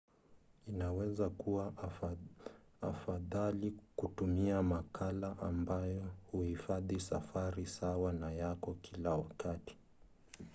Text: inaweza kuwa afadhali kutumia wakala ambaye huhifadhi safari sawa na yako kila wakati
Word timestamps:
inaweza 0.67 1.29
kuwa 1.29 1.73
afadhali 2.81 3.73
kutumia 3.95 4.59
wakala 4.61 5.35
ambaye 5.41 6.01
huhifadhi 6.31 6.99
safari 6.99 7.65
sawa 7.65 8.13
na 8.13 8.31
yako 8.31 8.75
kila 8.81 9.09
wakati 9.11 9.77